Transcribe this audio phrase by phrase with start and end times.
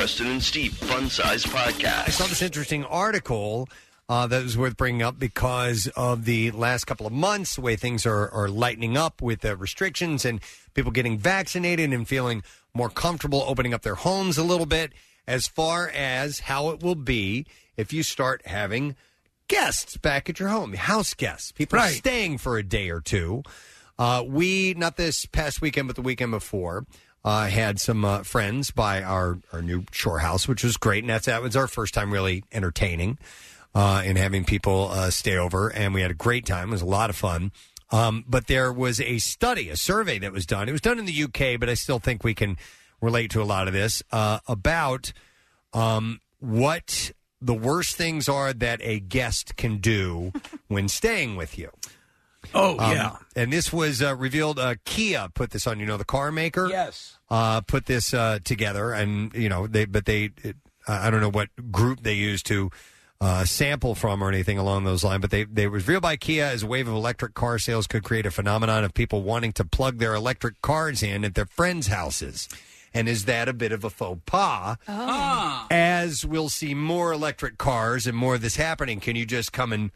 [0.00, 3.68] Preston and Steve Fun Size I saw this interesting article
[4.08, 7.76] uh, that was worth bringing up because of the last couple of months, the way
[7.76, 10.40] things are, are lightening up with the restrictions and
[10.72, 12.42] people getting vaccinated and feeling
[12.72, 14.94] more comfortable opening up their homes a little bit,
[15.26, 17.44] as far as how it will be
[17.76, 18.96] if you start having
[19.48, 21.94] guests back at your home, house guests, people Right.
[21.94, 23.42] staying for a day or two.
[23.98, 26.86] Uh, we, not this past weekend, but the weekend before,
[27.24, 31.04] uh, had some uh, friends by our, our new shore house, which was great.
[31.04, 33.18] And that's, that was our first time really entertaining
[33.74, 35.68] uh, and having people uh, stay over.
[35.68, 36.68] And we had a great time.
[36.68, 37.52] It was a lot of fun.
[37.92, 40.68] Um, but there was a study, a survey that was done.
[40.68, 42.56] It was done in the UK, but I still think we can
[43.00, 45.12] relate to a lot of this uh, about
[45.72, 50.32] um, what the worst things are that a guest can do
[50.68, 51.70] when staying with you.
[52.54, 53.16] Oh, Um, yeah.
[53.36, 54.58] and this was uh, revealed.
[54.58, 55.78] Uh, Kia put this on.
[55.80, 56.68] You know, the car maker.
[56.68, 57.18] Yes.
[57.30, 60.30] Uh, put this uh, together, and you know, they but they.
[60.42, 60.56] It,
[60.88, 62.70] I don't know what group they used to
[63.20, 66.44] uh, sample from or anything along those lines, but they they was revealed by Kia
[66.46, 69.64] as a wave of electric car sales could create a phenomenon of people wanting to
[69.64, 72.48] plug their electric cars in at their friends' houses.
[72.92, 74.76] And is that a bit of a faux pas?
[75.70, 79.72] As we'll see more electric cars and more of this happening, can you just come
[79.72, 79.90] and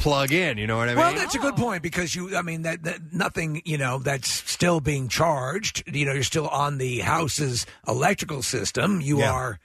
[0.00, 0.58] plug in?
[0.58, 0.98] You know what I mean?
[0.98, 4.28] Well, that's a good point because you, I mean, that, that nothing, you know, that's
[4.50, 5.84] still being charged.
[5.86, 9.00] You know, you're still on the house's electrical system.
[9.00, 9.32] You Yeah.
[9.32, 9.58] are,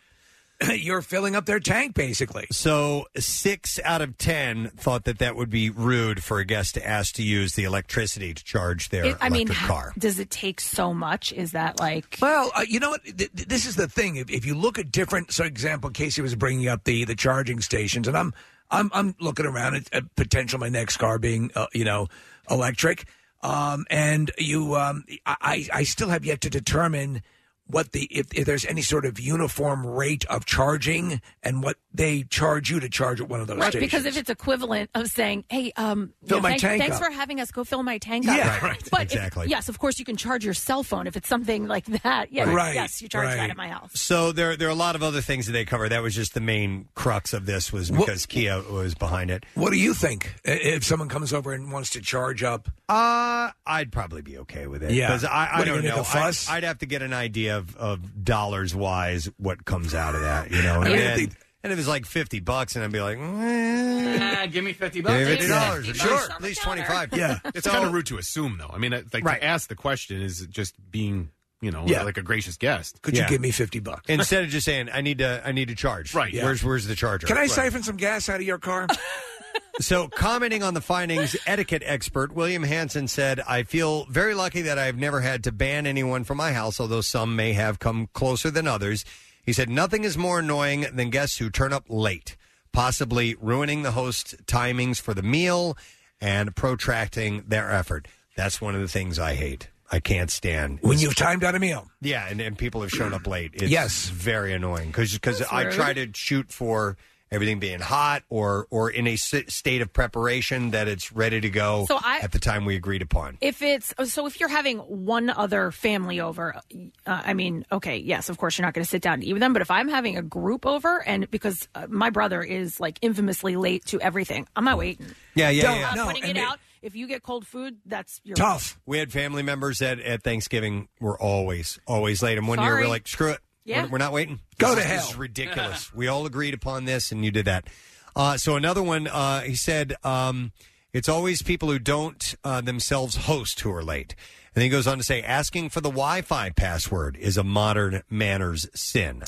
[0.73, 2.45] you're filling up their tank basically.
[2.51, 6.87] So six out of ten thought that that would be rude for a guest to
[6.87, 9.93] ask to use the electricity to charge their It- I mean, electric car.
[9.97, 11.33] does it take so much?
[11.33, 12.17] Is that like?
[12.21, 13.03] Well, uh, you know what?
[13.03, 14.15] Th- th- this is the thing.
[14.15, 17.59] If, if you look at different, so example, Casey was bringing up the the charging
[17.59, 18.33] stations, and I'm
[18.71, 22.07] I'm I'm looking around at, at potential my next car being, uh, you know,
[22.49, 23.05] electric.
[23.41, 27.21] Um, and you, um, I I I still have yet to determine
[27.67, 32.23] what the if, if there's any sort of uniform rate of charging and what they
[32.23, 33.91] charge you to charge at one of those Right, stations.
[33.91, 36.97] because if it's equivalent of saying, "Hey, um, Fill you know, my thank- tank thanks
[36.97, 38.89] up." for having us go fill my tank up." Yeah, Right, right.
[38.91, 39.47] But if- exactly.
[39.47, 42.31] yes, of course you can charge your cell phone if it's something like that.
[42.31, 43.91] Yeah, Right, yes, you charge that at my house.
[43.99, 45.89] So there, there are a lot of other things that they cover.
[45.89, 49.45] That was just the main crux of this, was because Kia was behind it.
[49.55, 52.69] what do you think if someone comes over and wants to charge up?
[52.87, 54.91] Uh, I'd probably be okay with it.
[54.91, 55.07] Yeah.
[55.07, 56.01] because I, I What, don't gonna know.
[56.01, 56.47] a fuss?
[56.49, 60.21] I, would have to get an idea of, of dollars wise what comes out of
[60.21, 60.51] that.
[60.51, 61.27] You know, I and, mean, then- they-
[61.63, 65.09] and if it's like fifty bucks, and I'd be like, eh, give me fifty Give
[65.11, 65.29] me bucks.
[65.31, 66.31] fifty dollars, Sure.
[66.31, 67.09] at least twenty five.
[67.17, 68.69] Yeah, it's kind of rude to assume, though.
[68.71, 69.39] I mean, like Right.
[69.41, 72.03] to ask the question is just being, you know, Yeah.
[72.03, 73.01] like a gracious guest.
[73.01, 75.69] Could you give me fifty bucks instead of just saying I need to I need
[75.69, 76.13] to charge?
[76.13, 76.31] Right.
[76.31, 76.43] Yeah.
[76.43, 77.25] Where's where's the charger?
[77.25, 77.49] Can I Right.
[77.49, 78.85] siphon some gas out of your car?
[79.81, 84.79] So, commenting on the findings, etiquette expert William Hanson said, I feel very lucky that
[84.79, 88.49] I've never had to ban anyone from my house, although some may have come closer
[88.49, 89.03] than others.
[89.45, 92.37] He said, Nothing is more annoying than guests who turn up late,
[92.71, 95.77] possibly ruining the host timings for the meal
[96.21, 98.07] and protracting their effort.
[98.37, 99.69] That's one of the things I hate.
[99.91, 100.79] I can't stand.
[100.81, 101.87] when you've timed out a meal.
[102.01, 103.51] Yeah, and, and people have shown up late.
[103.53, 104.07] It's Yes.
[104.09, 105.73] very annoying because That's I rude.
[105.73, 106.97] try to shoot for
[107.35, 111.49] everything being hot or or in a s- state of preparation that it's ready to
[111.49, 113.37] go So I- at the time we agreed upon.
[113.41, 118.29] If it's so, if you're having one other family over, uh, I mean, okay, yes,
[118.29, 119.53] of course you're not going to sit down and eat with them.
[119.53, 123.55] But if I'm having a group over, and because uh, my brother is like infamously
[123.57, 125.05] late to everything, I'm not waiting.
[125.35, 125.89] Yeah, yeah, yeah.
[125.91, 126.59] I'm No, putting and it it- out.
[126.81, 128.79] If you get cold food, that's your Tough.
[128.85, 132.83] We had family members that at Thanksgiving were always always late, and one year Sorry.
[132.83, 133.83] we're like, screw it, Yeah.
[133.85, 134.39] we're, we're not waiting.
[134.57, 135.09] Go This to is- This hell.
[135.11, 135.93] is ridiculous.
[135.95, 137.67] we all agreed upon this, and you did that.
[138.15, 140.51] Uh, so another one, uh, he said, um,
[140.93, 144.15] it's always people who don't uh, themselves host who are late.
[144.53, 148.03] And then he goes on to say, asking for the Wi-Fi password is a modern
[148.09, 149.23] manners sin,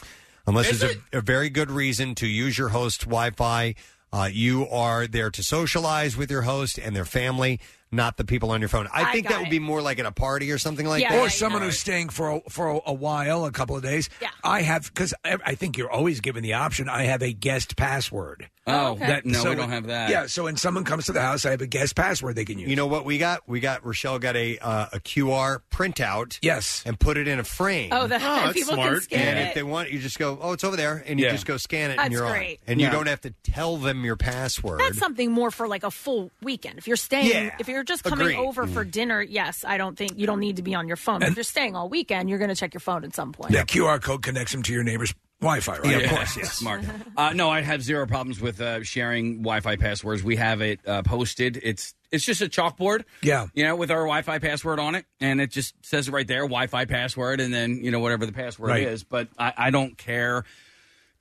[0.45, 3.75] unless Is there's a, a very good reason to use your host Wi-Fi.
[4.13, 7.59] Uh, you are there to socialize with your host and their family,
[7.91, 8.87] not the people on your phone.
[8.93, 11.05] I, I think got that would be more like at a party or something like
[11.05, 11.19] or that.
[11.25, 14.09] Or someone who's staying for a, for a, a while, a couple of days.
[14.21, 14.29] Yeah.
[14.43, 16.89] I have because I, I think you're always given the option.
[16.89, 18.49] I have a guest password.
[18.69, 19.21] Oh, okay.
[19.23, 20.09] no, we don't have that.
[20.09, 22.59] Yeah, so when someone comes to the house, I have a guest password they can
[22.59, 22.69] use.
[22.69, 23.47] You know what we got?
[23.47, 26.37] We got Rochelle got a uh, a QR printout.
[26.41, 27.89] Yes, and put it in a frame.
[27.93, 29.47] Oh, that- and people can scan and it.
[29.49, 31.31] if they want, you just go, oh, it's over there, and you Yeah.
[31.31, 32.59] just go scan it, That's and you're great.
[32.67, 32.73] on.
[32.73, 34.81] And you don't have to tell them your password.
[34.81, 36.77] That's something more for like a full weekend.
[36.77, 37.55] If you're staying, Yeah.
[37.59, 38.37] if you're just coming Agreed.
[38.37, 38.91] over for Mm.
[38.91, 41.19] dinner, yes, I don't think you don't need to be on your phone.
[41.19, 43.51] But if you're staying all weekend, you're going to check your phone at some point.
[43.51, 45.85] The QR code connects them to your neighbor's Wi-Fi, right?
[45.91, 46.53] Yeah, of course, yes.
[46.57, 46.81] Smart.
[47.15, 50.23] Uh, no, I have zero problems with uh, sharing Wi-Fi passwords.
[50.23, 51.59] We have it uh, posted.
[51.61, 53.03] It's it's just a chalkboard.
[53.21, 53.45] Yeah.
[53.53, 56.41] You know, with our Wi-Fi password on it, and it just says it right there,
[56.43, 58.83] Wi-Fi password, and then you know whatever the password Right.
[58.87, 59.03] is.
[59.03, 60.43] But I, I don't care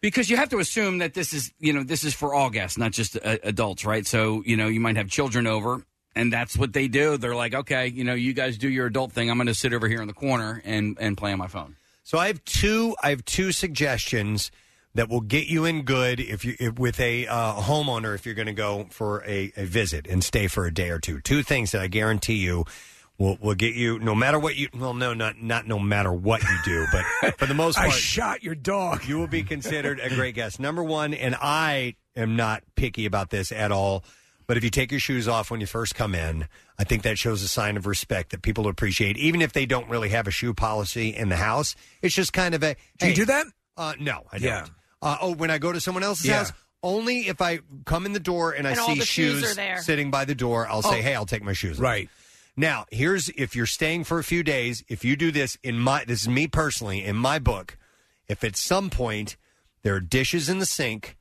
[0.00, 2.78] because you have to assume that this is you know this is for all guests,
[2.78, 4.06] not just uh, adults, right?
[4.06, 5.84] So you know you might have children over.
[6.16, 7.18] And that's what they do.
[7.18, 9.30] They're like, okay, you know, you guys do your adult thing.
[9.30, 11.76] I'm going to sit over here in the corner and, and play on my phone.
[12.02, 12.96] So I have two.
[13.02, 14.50] I have two suggestions
[14.94, 18.34] that will get you in good if you if, with a uh, homeowner if you're
[18.34, 21.20] going to go for a, a visit and stay for a day or two.
[21.20, 22.64] Two things that I guarantee you
[23.18, 24.68] will will get you no matter what you.
[24.74, 27.92] Well, no, not not no matter what you do, but for the most part, I
[27.92, 29.04] shot your dog.
[29.04, 30.58] you will be considered a great guest.
[30.58, 34.04] Number one, and I am not picky about this at all.
[34.46, 36.46] But if you take your shoes off when you first come in,
[36.78, 39.88] I think that shows a sign of respect that people appreciate, even if they don't
[39.88, 41.74] really have a shoe policy in the house.
[42.02, 42.76] It's just kind of a.
[42.98, 43.46] Do you do that?
[43.76, 44.60] Uh, no, I Yeah.
[44.60, 44.70] don't.
[45.02, 46.38] Uh, oh, when I go to someone else's Yeah.
[46.38, 46.52] house,
[46.82, 49.54] only if I come in the door and I And all see the shoes are
[49.54, 49.82] there.
[49.82, 51.02] sitting by the door, I'll say, Oh.
[51.02, 52.08] "Hey, I'll take my shoes." off." Right.
[52.56, 56.04] Now, here's if you're staying for a few days, if you do this in my
[56.04, 57.76] this is me personally in my book,
[58.28, 59.36] if at some point
[59.82, 61.16] there are dishes in the sink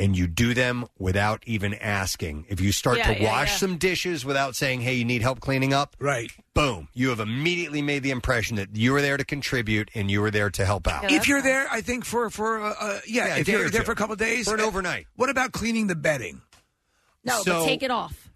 [0.00, 3.56] and you do them without even asking, if you start Yeah, to yeah, wash yeah.
[3.56, 6.32] some dishes without saying, "Hey, you need help cleaning up?" Right.
[6.54, 10.20] Boom, you have immediately made the impression that you were there to contribute and you
[10.20, 11.08] were there to help out.
[11.10, 11.16] Yeah.
[11.18, 13.70] If you're there, I think for for uh, uh, yeah, Yeah, a if day you're
[13.70, 13.86] there two.
[13.86, 15.06] for a couple of days For an uh, overnight.
[15.16, 16.40] What about cleaning the bedding?
[17.22, 18.29] No, So- but take it off.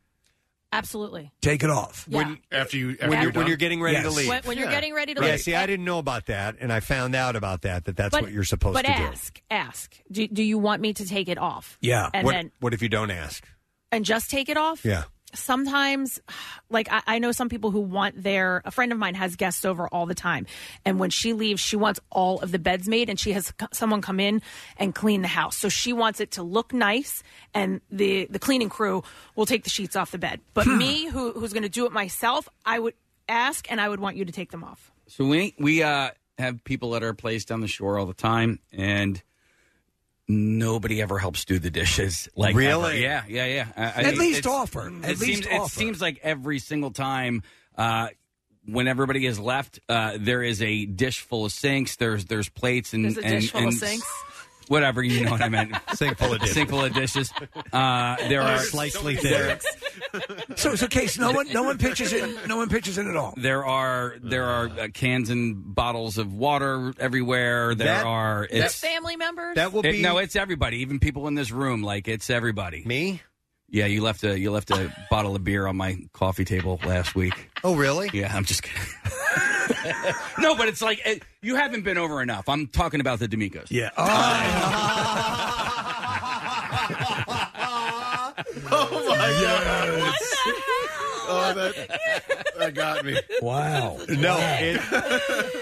[0.75, 1.31] Absolutely.
[1.41, 2.05] Take it off.
[2.09, 2.19] Yeah.
[2.19, 4.17] When after you after When, you're, you're, when you're getting ready to Yes.
[4.17, 4.29] leave.
[4.29, 4.73] when, when you're Yeah.
[4.73, 5.41] getting ready to yeah, leave.
[5.41, 7.85] see, I didn't know about that, and I found out about that.
[7.85, 9.03] That that's but, what you're supposed but to do.
[9.05, 9.95] ask, ask.
[10.11, 11.79] Do, do you want me to take it off?
[11.81, 12.11] Yeah.
[12.13, 13.47] And what, then what if you don't ask?
[13.93, 14.85] and just take it off?
[14.85, 15.05] Yeah.
[15.35, 16.21] Sometimes,
[16.71, 18.63] like I, I know some people who want their.
[18.65, 20.47] A friend of mine has guests over all the time,
[20.85, 23.67] and when she leaves, she wants all of the beds made, and she has c-
[23.73, 24.43] someone come in
[24.77, 25.57] and clean the house.
[25.57, 27.23] So she wants it to look nice,
[27.53, 29.03] and the the cleaning crew
[29.37, 30.41] will take the sheets off the bed.
[30.55, 32.95] But me, who who's going to do it myself, I would
[33.29, 34.93] ask, and I would want you to take them off.
[35.07, 38.61] So we we uh, have people at our place down the shore all the time,
[38.73, 39.23] and
[40.29, 42.29] nobody ever helps do the dishes.
[42.37, 43.05] Like Really?
[43.05, 43.29] ever.
[43.29, 43.67] Yeah, yeah, yeah.
[43.77, 44.89] I- I At think least it's- offer.
[44.89, 45.69] At it least seems, It offer.
[45.79, 47.43] seems like every single time.
[47.77, 48.09] Uh,
[48.67, 51.97] when everybody is left, uh, there is a dish full of sinks.
[51.97, 54.07] There's there's plates and There's a and, dish full of and sinks.
[54.69, 55.75] Whatever you know what I meant.
[55.95, 56.55] Sink full of dishes.
[56.55, 57.33] Sink full of dishes.
[57.73, 59.59] Uh, there are Slightly there.
[60.57, 63.35] So so case no one no one pitches in no one pitches in at all.
[63.37, 67.75] There are there are uh, cans and bottles of water everywhere.
[67.75, 69.57] There That- are Your it's family members.
[69.57, 71.83] That will it- be no, it's everybody, even people in this room.
[71.83, 72.85] Like it's everybody.
[72.85, 73.21] me.
[73.71, 77.15] Yeah, you left a you left a bottle of beer on my coffee table last
[77.17, 77.51] week.
[77.65, 78.09] Oh, really?
[78.13, 78.81] Yeah, I'm just kidding.
[80.39, 82.49] no, but it's like it, you haven't been over enough.
[82.49, 83.71] I'm talking about the D'Amicos.
[83.71, 83.91] Yeah.
[88.71, 90.15] oh, my god.
[91.27, 92.25] Oh that,
[92.59, 93.19] that got me.
[93.41, 93.99] wow.
[94.09, 94.81] No, it,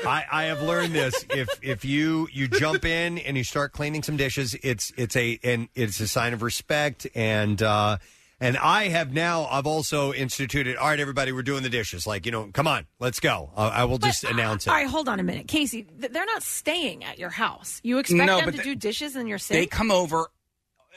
[0.06, 1.25] I, I have learned this.
[1.31, 5.38] If if you you jump in and you start cleaning some dishes, it's it's a
[5.44, 7.98] and it's a sign of respect and uh
[8.43, 10.77] and I have now I've also instituted.
[10.77, 12.06] All right, everybody, we're doing the dishes.
[12.06, 13.50] Like you know, come on, let's go.
[13.56, 14.71] Uh, I will just announce it.
[14.71, 15.85] All right, hold on a minute, Casey.
[15.85, 17.81] th- They're not staying at your house.
[17.83, 19.61] You expect No, them but to the- do dishes in your city?
[19.61, 20.27] They come over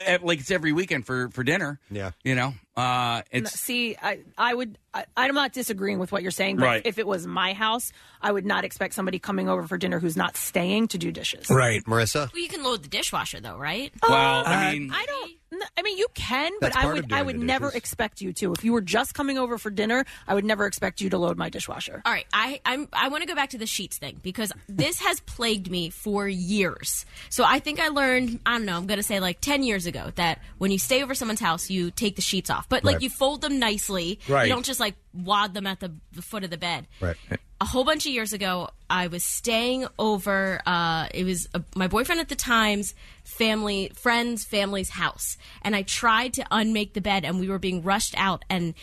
[0.04, 1.80] at, like it's every weekend for for dinner.
[1.90, 2.10] Yeah.
[2.24, 4.78] you know, uh, it's See, I, I would.
[4.92, 6.82] I, I'm not disagreeing with what you're saying, but Right.
[6.86, 7.92] if it was my house,
[8.22, 11.50] I would not expect somebody coming over for dinner who's not staying to do dishes.
[11.50, 11.84] Right.
[11.84, 12.32] Marissa.
[12.32, 13.92] Well, you can load the dishwasher though, right?
[14.08, 15.32] well, Uh, I mean, I don't.
[15.52, 17.12] n- I mean, you can, but I would.
[17.12, 18.52] I would never expect you to.
[18.54, 21.36] If you were just coming over for dinner, I would never expect you to load
[21.36, 22.00] my dishwasher.
[22.04, 25.00] All right, I I'm, I want to go back to the sheets thing because this
[25.00, 27.04] has plagued me for years.
[27.28, 29.84] So I think I learned I don't know I'm going to say like ten years
[29.86, 32.94] ago that when you stay over someone's house, you take the sheets off, but like
[32.94, 33.02] Right.
[33.02, 34.18] you fold them nicely.
[34.28, 34.46] Right.
[34.48, 36.86] You don't just like wad them at the, the foot of the bed.
[37.00, 37.16] Right.
[37.60, 40.60] a whole bunch of years ago, I was staying over.
[40.66, 42.94] Uh, it was uh my boyfriend at the time's
[43.24, 47.82] family, friend's family's house, and I tried to unmake the bed, and we were being
[47.82, 48.74] rushed out, and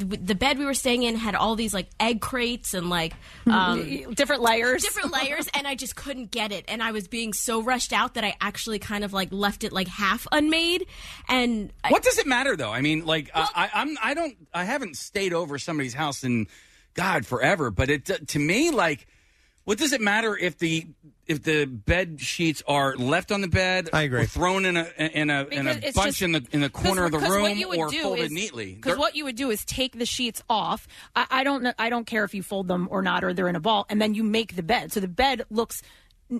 [0.00, 3.12] the, the bed we were staying in had all these like egg crates and like
[3.46, 4.82] um, Different layers.
[4.82, 8.14] different layers, and I just couldn't get it, and I was being so rushed out
[8.14, 10.86] that I actually kind of like left it like half unmade,
[11.28, 12.72] and I, What does it matter though?
[12.72, 16.46] I mean, like I, I, I'm I don't I haven't stayed over somebody's house in
[16.94, 19.06] God forever, but it to me like
[19.64, 20.86] what does it matter if the
[21.26, 24.22] if the bed sheets are left on the bed I agree.
[24.22, 27.04] or thrown in a in a in a bunch just- in the in the corner
[27.04, 28.74] of the room you would or do folded is- neatly?
[28.74, 30.88] Because what you would do is take the sheets off.
[31.14, 31.62] I, I don't.
[31.62, 33.86] know- I don't care if you fold them or not, or they're in a ball,
[33.88, 34.92] and then you make the bed.
[34.92, 35.88] So the bed looks n-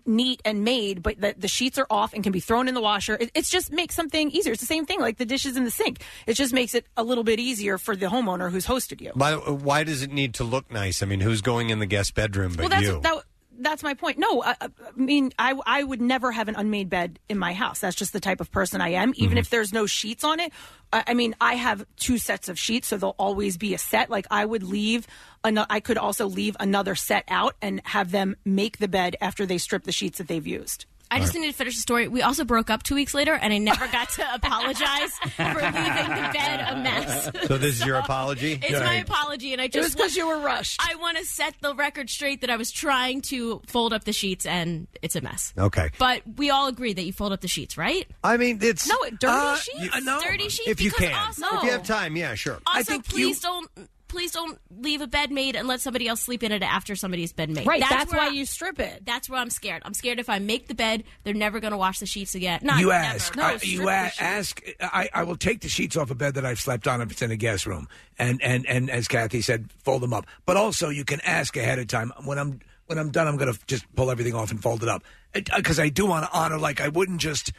[0.06, 2.80] neat and made, but the, the sheets are off and can be thrown in the
[2.80, 3.16] washer.
[3.20, 4.52] It, it's just makes something easier.
[4.52, 6.02] It's the same thing like the dishes in the sink.
[6.26, 9.12] It just makes it a little bit easier for the homeowner who's hosted you.
[9.14, 11.02] By, why does it need to look nice?
[11.02, 13.00] I mean, who's going in the guest bedroom but well, that's you?
[13.00, 13.24] that,
[13.60, 14.18] that's my point.
[14.18, 17.80] No, I, I mean, I I would never have an unmade bed in my house.
[17.80, 19.12] That's just the type of person I am.
[19.16, 19.38] Even Mm-hmm.
[19.38, 20.52] if there's no sheets on it,
[20.92, 24.10] I, I mean, I have two sets of sheets, so there'll always be a set.
[24.10, 25.06] Like I would leave,
[25.44, 29.46] ano- I could also leave another set out and have them make the bed after
[29.46, 30.86] they strip the sheets that they've used.
[31.10, 32.06] I just need to finish the story.
[32.08, 36.08] We also broke up two weeks later, and I never got to apologize for leaving
[36.08, 37.30] the bed a mess.
[37.48, 38.58] so this is your apology?
[38.62, 40.80] It's my apology, and I It just was because you were rushed.
[40.80, 44.12] I want to set the record straight that I was trying to fold up the
[44.12, 45.52] sheets, and it's a mess.
[45.58, 45.90] Okay.
[45.98, 48.06] But we all agree that you fold up the sheets, right?
[48.22, 49.82] I mean, it's no, dirty Uh, sheets.
[49.82, 50.20] you- uh, no.
[50.22, 50.68] Dirty sheets.
[50.68, 51.12] if you can.
[51.14, 52.58] Also, If you have time, yeah, sure.
[52.66, 53.70] Also, think please you- don't.
[54.10, 57.32] Please don't leave a bed made and let somebody else sleep in it after somebody's
[57.32, 57.64] been made.
[57.64, 57.80] right.
[57.80, 59.06] That's, where why I- you strip it.
[59.06, 59.82] That's where I'm scared.
[59.84, 62.58] I'm scared if I make the bed, they're never going to wash the sheets again.
[62.64, 63.04] Not you never.
[63.04, 63.36] ask.
[63.36, 64.60] No, I- you the a- ask.
[64.80, 67.22] I, I will take the sheets off a bed that I've slept on if it's
[67.22, 67.88] in a guest room,
[68.18, 70.26] and and and as Kathy said, fold them up.
[70.44, 72.12] But also, you can ask ahead of time.
[72.24, 74.88] When I'm when I'm done, I'm going to just pull everything off and fold it
[74.88, 76.58] up because uh, I do want to honor.
[76.58, 77.52] Like I wouldn't just.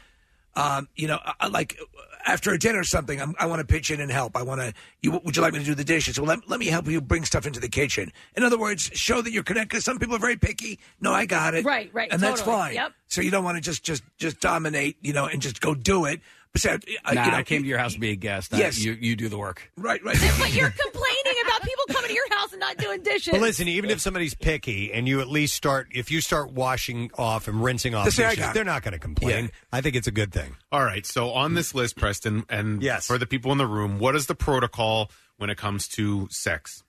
[0.54, 1.78] Um, you know, I- I like
[2.26, 4.36] after a dinner or something, I'm, I want to pitch in and help.
[4.36, 4.72] I want to.
[5.00, 6.20] You would you like me to do the dishes?
[6.20, 8.12] Well, let, let me help you bring stuff into the kitchen.
[8.36, 9.70] In other words, show that you're connected.
[9.70, 10.78] Because some people are very picky.
[11.00, 11.64] No, I got it.
[11.64, 12.56] Right, right, and that's totally.
[12.56, 12.74] fine.
[12.74, 12.92] Yep.
[13.08, 16.04] So you don't want to just just just dominate, you know, and just go do
[16.04, 16.20] it.
[16.52, 18.52] Besides, uh, Nah, you know, I came to your house to be a guest.
[18.52, 18.78] I- Yes.
[18.84, 19.72] you you do the work.
[19.76, 20.16] Right, right.
[20.38, 21.31] but you're complaining
[21.62, 23.30] about people coming to your house and not doing dishes.
[23.32, 27.10] But listen, even if somebody's picky and you at least start, if you start washing
[27.16, 28.54] off and rinsing off They say, I dishes, got it.
[28.54, 29.44] they're not going to complain.
[29.46, 29.50] Yeah.
[29.72, 30.56] I think it's a good thing.
[30.70, 31.04] All right.
[31.06, 33.06] So on this list, Preston, and Yes.
[33.06, 36.82] for the people in the room, what is the protocol when it comes to sex?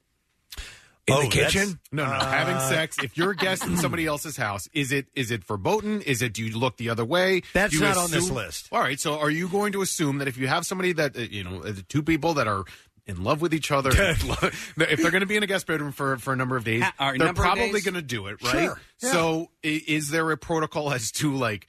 [1.05, 1.79] in Oh, the kitchen.
[1.91, 2.11] No, no.
[2.13, 2.95] having sex.
[3.03, 6.01] If you're a guest in somebody else's house, is it is it verboten?
[6.03, 7.41] Is it do you look the other way?
[7.51, 8.69] That's Do you not on this assume- list.
[8.71, 8.97] All right.
[8.97, 11.61] So are you going to assume that if you have somebody that uh, you know,
[11.61, 12.63] uh, two people that are
[13.05, 16.17] in love with each other, if they're going to be in a guest bedroom for
[16.17, 17.83] for a number of days, Ha- or they're number of probably days?
[17.83, 18.51] going to do it, right?
[18.51, 18.81] Sure.
[19.01, 19.11] Yeah.
[19.11, 21.67] So i- is there a protocol as to like?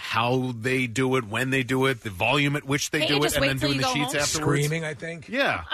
[0.00, 3.16] How they do it, when they do it, the volume at which they Can't do
[3.16, 4.22] it, just and wait then till doing you the go sheets home?
[4.22, 4.64] afterwards.
[4.64, 5.28] Screaming, I think.
[5.28, 5.64] Yeah.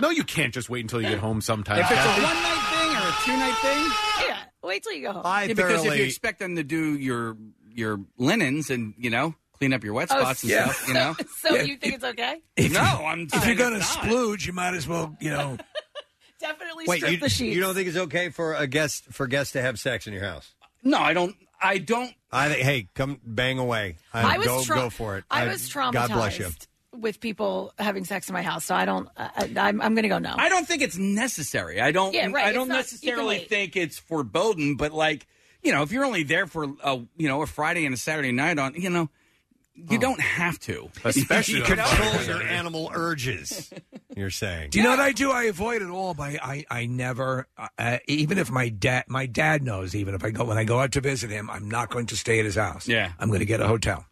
[0.00, 1.80] No, you can't just wait until you get home sometimes.
[1.80, 2.22] If it's a Kathy.
[2.22, 5.22] one night thing or a two night thing, yeah, wait till you go home.
[5.24, 7.36] I yeah, because if you expect them to do your
[7.72, 10.64] your linens and you know clean up your wet Oh, spots and yeah.
[10.70, 11.14] stuff, you know.
[11.38, 12.40] so Yeah, you think it's okay?
[12.56, 13.28] If no, I'm.
[13.32, 15.56] If you're going to it's splooge, you might as well, you know.
[16.40, 17.54] Definitely Wait, strip you, the sheets.
[17.54, 20.24] you don't think it's okay for a guest for guests to have sex in your
[20.24, 20.52] house?
[20.82, 21.36] No, I don't.
[21.60, 22.12] I don't.
[22.32, 23.96] I think, hey, come bang away.
[24.12, 25.24] I, I was go tra- go for it.
[25.30, 26.48] I, was traumatized God bless you.
[26.98, 29.08] with people having sex in my house, so I don't.
[29.16, 30.34] I, I'm, I'm going to go no.
[30.36, 31.80] I don't think it's necessary.
[31.80, 32.12] I don't.
[32.12, 33.48] Yeah, right, I don't not- you can necessarily wait.
[33.48, 35.28] think it's foreboding, but like
[35.62, 38.32] you know, if you're only there for a you know a Friday and a Saturday
[38.32, 39.08] night on, you know,
[39.74, 40.90] you don't have to.
[41.04, 41.84] Especially You on know?
[41.84, 42.16] Friday.
[42.16, 43.72] Control your animal urges.
[44.16, 44.70] You're saying.
[44.70, 45.30] Do you know what I do?
[45.30, 46.14] I avoid it all.
[46.14, 47.46] By I, I never,
[47.78, 49.94] uh, even if my dad, my dad knows.
[49.94, 52.16] Even if I go when I go out to visit him, I'm not going to
[52.16, 52.86] stay at his house.
[52.86, 53.12] Yeah.
[53.18, 54.04] I'm going to get a hotel.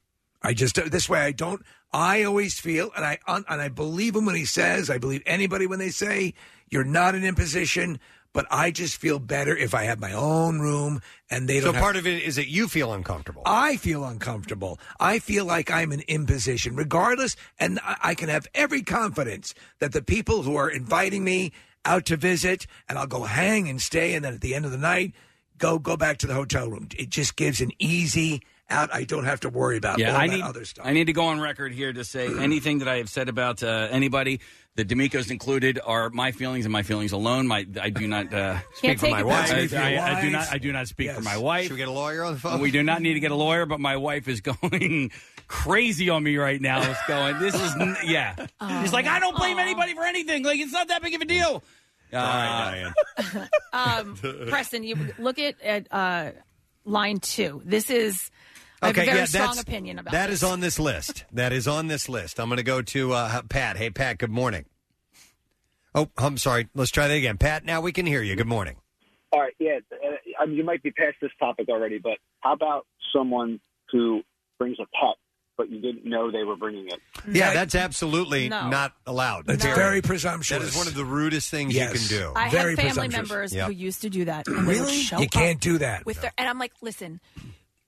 [0.43, 1.63] I just this way I don't.
[1.93, 4.89] I always feel, and I and I believe him when he says.
[4.89, 6.35] I believe anybody when they say
[6.71, 8.01] you're not an imposition.
[8.33, 11.75] But I just feel better if I have my own room and they don't.
[11.75, 13.43] have- part of it is that you feel uncomfortable.
[13.45, 14.79] I feel uncomfortable.
[15.01, 19.93] I feel like I'm an imposition, regardless, and I, I can have every confidence that
[19.93, 21.53] the people who are inviting me
[21.85, 24.71] out to visit, and I'll go hang and stay, and then at the end of
[24.71, 25.13] the night,
[25.59, 26.89] go go back to the hotel room.
[26.97, 28.93] It just gives an easy out.
[28.95, 30.87] I don't have to worry about Yeah, all I that need other stuff.
[30.87, 33.63] I need to go on record here to say anything that I have said about
[33.63, 34.41] uh, anybody,
[34.77, 37.47] the D'Amicos included, are my feelings and my feelings alone.
[37.47, 39.53] My I do not uh, speak for my wife.
[39.53, 40.53] I, I- I do not.
[40.53, 41.65] I do not speak for my wife.
[41.65, 42.61] Should we get a lawyer on the phone?
[42.61, 45.11] We do not need to get a lawyer, but my wife is going
[45.49, 46.89] crazy on me right now.
[46.89, 47.39] It's going.
[47.41, 48.35] This is n- yeah.
[48.83, 50.45] She's like, I don't blame anybody for anything.
[50.45, 51.63] Like it's not that big of a deal.
[52.13, 52.91] Uh,
[53.73, 54.17] um,
[54.49, 56.31] Preston, you look at, at uh,
[56.85, 57.61] line two.
[57.65, 58.31] This is.
[58.83, 60.37] I have a very strong that's- opinion about That this.
[60.37, 61.25] is on this list.
[61.33, 62.41] That is on this list.
[62.41, 63.77] I'm going to go to uh, Pat.
[63.77, 64.19] Hey, Pat.
[64.19, 64.65] Good morning.
[65.95, 66.69] Oh, I'm sorry.
[66.75, 67.37] Let's try that again.
[67.39, 68.37] Pat, now we can hear you.
[68.37, 68.77] Good morning.
[69.33, 72.53] All right, yeah, uh, I mean, you might be past this topic already, but how
[72.53, 73.61] about someone
[73.93, 74.23] who
[74.59, 75.15] brings a pet,
[75.57, 76.99] but you didn't know they were bringing it?
[77.31, 78.69] Yeah, that's absolutely No.
[78.69, 79.47] not allowed.
[79.47, 79.77] That's Period.
[79.79, 80.65] very That presumptuous.
[80.71, 81.93] is one of the rudest things Yes.
[82.11, 82.33] you can do.
[82.35, 83.67] I very have family members Yep.
[83.69, 84.49] who used to do that.
[84.49, 85.03] And they would Really?
[85.03, 86.05] show You up can't do that.
[86.07, 87.21] With their, and I'm like, listen,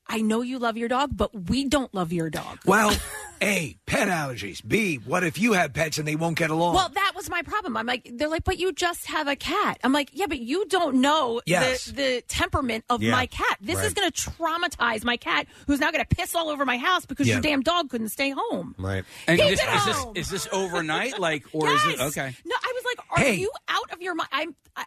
[0.06, 2.58] I know you love your dog, but we don't love your dog.
[2.66, 2.94] Well,
[3.42, 4.60] A, pet allergies.
[4.66, 6.74] B, what if you have pets and they won't get along?
[6.74, 7.76] Well, that was my problem.
[7.76, 9.78] I'm like, they're like, but you just have a cat.
[9.82, 11.86] I'm like, yeah, but you don't know Yes.
[11.86, 13.10] the, the temperament of Yeah.
[13.12, 13.56] my cat.
[13.60, 13.94] This is Right.
[13.96, 17.26] going to traumatize my cat, who's now going to piss all over my house because
[17.26, 17.34] Yeah.
[17.36, 18.74] your damn dog couldn't stay home.
[18.78, 19.04] Right.
[19.26, 20.16] And Keep this, it is this home.
[20.16, 21.18] is this overnight?
[21.18, 22.36] Like, or is it okay?
[22.44, 23.34] No, I was like, are Hey.
[23.36, 24.28] you out of your mind?
[24.32, 24.54] I'm.
[24.76, 24.84] I,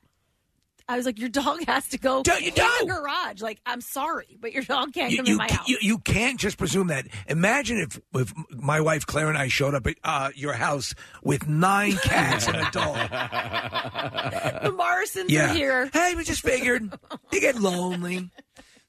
[0.87, 3.41] I was like, your dog has to go Don't you in the garage.
[3.41, 5.67] Like, I'm sorry, but your dog can't you, come you, in my ca- house.
[5.67, 7.07] you, you can't just presume that.
[7.27, 11.47] Imagine if, if my wife Claire and I showed up at uh, your house with
[11.47, 13.09] nine cats and a dog.
[14.63, 15.89] the Morrisons are here.
[15.91, 16.93] Hey, we just figured
[17.31, 18.29] you get lonely.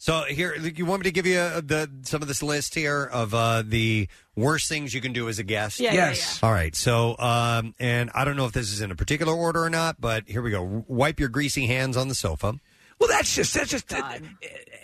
[0.07, 3.07] So here, you want me to give you uh, the some of this list here
[3.07, 5.81] of uh, the worst things you can do as a guest?
[5.81, 6.41] Yeah, yeah, Yes.
[6.45, 6.77] All right.
[6.77, 10.01] So, um, and I don't know if this is in a particular order or not,
[10.01, 10.85] but here we go.
[10.87, 12.55] Wipe your greasy hands on the sofa.
[13.01, 13.93] Well, that's just that's just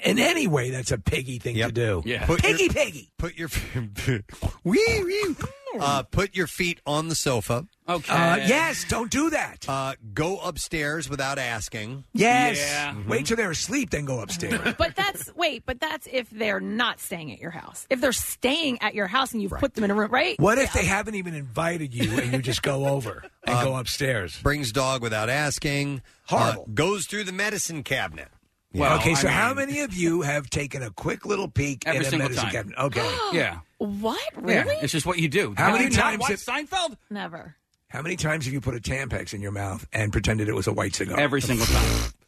[0.02, 2.02] in any way that's a piggy thing to do.
[2.26, 3.10] Put piggy, your- piggy.
[3.16, 3.48] Put your
[4.64, 5.36] wee wee.
[5.78, 7.68] Uh, put your feet on the sofa.
[7.88, 8.12] Okay.
[8.12, 9.68] Uh, yes, don't do that.
[9.68, 12.04] Uh, go upstairs without asking.
[12.12, 12.60] Yes.
[12.94, 13.08] Mhm.
[13.08, 14.74] Wait till they're asleep, then go upstairs.
[14.78, 17.86] But that's wait, but that's if they're not staying at your house.
[17.90, 20.38] If they're staying at your house and you've put them in a room, right?
[20.38, 23.76] What if they haven't even invited you and you just go over and Uh, go
[23.76, 24.38] upstairs?
[24.42, 26.02] Brings dog without asking.
[26.26, 26.62] Horrible.
[26.62, 28.28] Uh, goes through the medicine cabinet.
[28.74, 31.82] Well, okay, I so how mean- many of you have taken a quick little peek
[31.86, 32.52] Every in a single medicine time.
[32.52, 32.78] cabinet?
[32.78, 33.16] Okay.
[33.32, 33.58] Yeah.
[33.78, 34.20] What?
[34.46, 34.76] Yeah, Really?
[34.76, 35.54] it's just what you do.
[35.56, 36.96] How Have many you not times watched have- Seinfeld?
[37.10, 37.56] Never.
[37.92, 40.66] How many times have you put a Tampax in your mouth and pretended it was
[40.66, 41.18] a white cigar?
[41.20, 42.12] Every single time.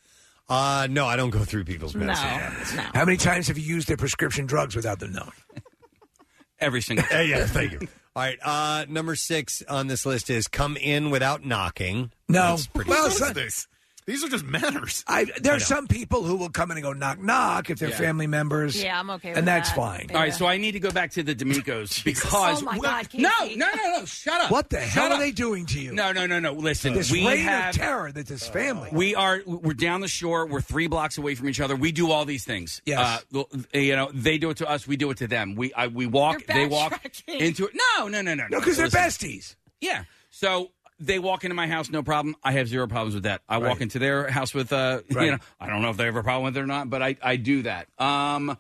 [0.46, 2.76] Uh, no, I don't go through people's No, medicine.
[2.76, 2.82] no.
[2.92, 5.32] How many times have you used their prescription drugs without them knowing?
[6.60, 7.78] Every single Uh, yeah, thank you.
[8.14, 12.12] All right, uh, number six on this list is come in without knocking.
[12.28, 12.42] No.
[12.50, 13.66] That's pretty Well, What is son- this?
[14.06, 15.02] These are just manners.
[15.06, 15.64] I, there I are know.
[15.64, 17.96] some people who will come in and go knock knock if they're Yeah.
[17.96, 18.82] family members.
[18.82, 19.38] Yeah, I'm okay with that.
[19.38, 19.76] and that's that.
[19.76, 20.06] fine.
[20.12, 23.08] All right, so I need to go back to the D'Amicos because Oh my God,
[23.14, 23.56] no, Casey.
[23.56, 24.50] no, no, no, shut up.
[24.50, 25.12] What the Shut hell up.
[25.12, 25.92] are they doing to you?
[25.94, 26.52] No, no, no, no.
[26.52, 28.90] Listen, This we reign have of terror that this family.
[28.92, 30.46] We are we're down the shore.
[30.46, 31.74] We're three blocks away from each other.
[31.74, 32.82] We do all these things.
[32.84, 33.24] Yes.
[33.32, 34.86] Uh, you know, they do it to us.
[34.86, 35.54] We do it to them.
[35.54, 36.44] We I, we walk.
[36.44, 37.72] They walk into it.
[37.98, 39.00] No, no, no, no, no, because they're Listen.
[39.30, 39.56] besties.
[39.80, 40.04] Yeah.
[40.30, 42.36] So they walk into my house, no problem.
[42.42, 43.42] I have zero problems with that.
[43.48, 45.24] I walk into their house with, uh, Right.
[45.26, 47.02] you know, I don't know if they have a problem with it or not, but
[47.02, 47.88] I, I do that.
[47.98, 48.56] Um,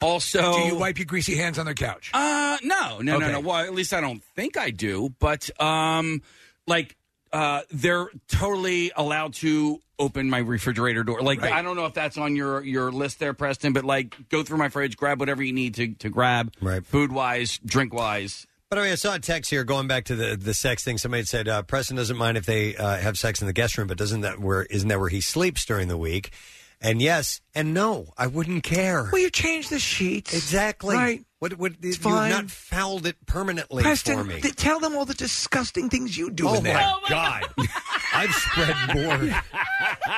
[0.00, 2.10] also, Do you wipe your greasy hands on their couch?
[2.12, 3.40] Uh, no, no, no, no.
[3.40, 5.14] Well, at least I don't think I do.
[5.18, 6.22] But um,
[6.66, 6.96] like,
[7.32, 11.20] uh, they're totally allowed to open my refrigerator door.
[11.22, 11.52] Like, Right.
[11.52, 13.72] I don't know if that's on your your list there, Preston.
[13.72, 16.84] But like, go through my fridge, grab whatever you need to to grab, Right.
[16.84, 18.46] Food wise, drink wise.
[18.70, 20.98] By the way, I saw a text here going back to the, the sex thing.
[20.98, 23.78] Somebody had said uh, Preston doesn't mind if they uh, have sex in the guest
[23.78, 26.32] room, but doesn't that where isn't that where he sleeps during the week?
[26.80, 29.08] And yes, and no, I wouldn't care.
[29.12, 30.34] Well, you change the sheets.
[30.34, 30.96] Exactly.
[30.96, 31.24] Right.
[31.44, 31.58] What?
[31.58, 31.72] What?
[31.82, 32.30] You fine.
[32.30, 34.40] have not fouled it permanently Preston, for me.
[34.40, 36.72] th- tell them all the disgusting things you do oh in there.
[36.74, 37.44] my God!
[38.14, 39.18] I've spread more.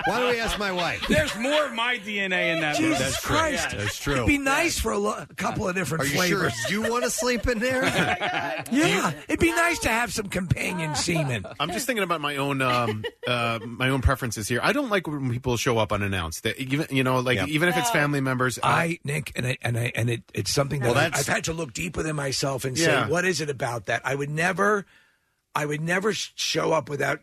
[0.06, 1.04] Why don't we ask my wife?
[1.08, 2.76] There's more of my DNA in that.
[2.76, 3.36] Jesus That's true.
[3.36, 3.70] Christ.
[3.76, 4.14] That's true.
[4.14, 6.52] It'd be nice for a, lo- a couple of different Are you flavors.
[6.68, 7.82] sure you want to sleep in there?
[8.70, 11.44] Yeah, it'd be nice to have some companion semen.
[11.58, 14.60] I'm just thinking about my own um, uh, my own preferences here.
[14.62, 16.42] I don't like when people show up unannounced.
[16.44, 17.46] That even you know, like Yeah.
[17.46, 18.58] even if it's family members.
[18.58, 21.15] uh, I Nick and I and I and it, it's something that Well, I- that's-
[21.18, 23.06] I've had to look deeper within myself and Yeah.
[23.06, 24.02] say, what is it about that?
[24.04, 24.86] I would never,
[25.54, 27.20] I would never sh- show up without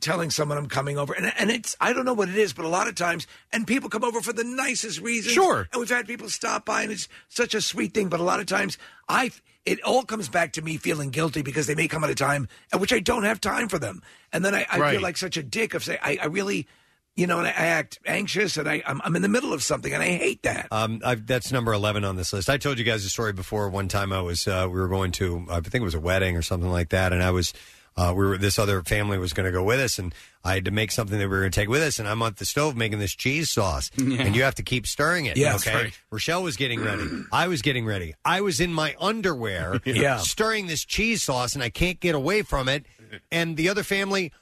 [0.00, 2.64] telling someone I'm coming over, and and it's I don't know what it is, but
[2.64, 5.34] a lot of times, and people come over for the nicest reasons.
[5.34, 5.68] Sure.
[5.72, 8.08] and we've had people stop by, and it's such a sweet thing.
[8.08, 8.78] But a lot of times,
[9.08, 9.32] I
[9.66, 12.46] it all comes back to me feeling guilty because they may come at a time
[12.72, 14.02] at which I don't have time for them,
[14.32, 14.92] and then I, I Right.
[14.92, 16.68] feel like such a dick of saying I, I really.
[17.14, 19.92] You know, and I act anxious, and I, I'm, I'm in the middle of something,
[19.92, 20.68] and I hate that.
[20.70, 22.48] Um, I've, that's number eleven on this list.
[22.48, 23.68] I told you guys a story before.
[23.68, 26.36] One time, I was uh, we were going to I think it was a wedding
[26.38, 27.52] or something like that, and I was
[27.98, 30.64] uh, we were this other family was going to go with us, and I had
[30.64, 32.46] to make something that we were going to take with us, and I'm at the
[32.46, 35.36] stove making this cheese sauce, and you have to keep stirring it.
[35.36, 35.74] Yeah, okay.
[35.74, 36.00] right.
[36.10, 37.04] Rochelle was getting ready.
[37.30, 38.14] I was getting ready.
[38.24, 40.16] I was in my underwear, Yeah.
[40.16, 42.86] stirring this cheese sauce, and I can't get away from it.
[43.30, 44.32] And the other family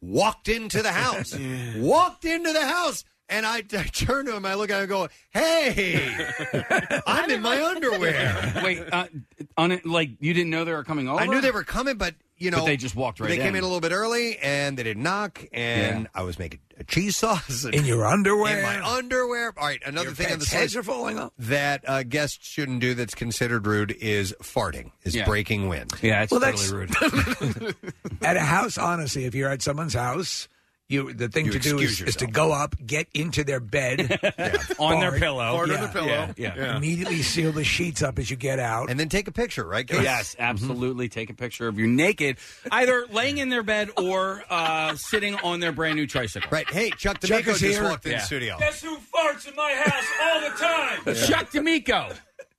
[0.00, 1.36] walked into the house,
[1.76, 3.04] walked into the house.
[3.28, 3.60] And I, I
[3.92, 6.16] turn to him, I look at him and go, Hey,
[7.06, 8.60] I'm in my underwear.
[8.64, 9.06] Wait, uh,
[9.56, 11.20] on it, like you didn't know they were coming over.
[11.20, 12.58] I knew they were coming, but, you know.
[12.58, 13.56] But they just walked right They came in.
[13.56, 15.44] in a little bit early and they didn't knock.
[15.52, 16.08] And Yeah.
[16.14, 17.64] I was making a cheese sauce.
[17.64, 18.56] And in your underwear.
[18.58, 19.52] in my underwear.
[19.56, 21.32] All right, another Your thing on the pets' heads list are falling off.
[21.38, 25.26] that uh, guests shouldn't do that's considered rude is farting, is Yeah.
[25.26, 25.92] breaking wind.
[26.02, 27.74] Yeah, it's Well, totally rude.
[28.22, 30.48] At a house, honestly, if you're at someone's house,
[30.90, 33.60] You the thing You to do excuse is, is to go up, get into their
[33.60, 34.00] bed
[34.78, 35.52] On their pillow.
[35.52, 35.86] Fart on Yeah.
[35.86, 36.28] the pillow.
[36.36, 36.76] Yeah, yeah.
[36.76, 38.90] Immediately seal the sheets up as you get out.
[38.90, 39.86] and then take a picture, right?
[39.86, 40.02] guys?
[40.02, 41.08] Yes, absolutely.
[41.08, 42.38] Take a picture of you naked,
[42.72, 46.48] either laying in their bed or uh, sitting on their brand new tricycle.
[46.50, 46.68] Right.
[46.68, 47.84] Hey, Chuck Chuck D'Amico is just here.
[47.88, 48.18] walked in Yeah.
[48.18, 48.56] the studio.
[48.58, 51.14] Guess who farts in my house all the time?
[51.28, 52.08] Chuck D'Amico.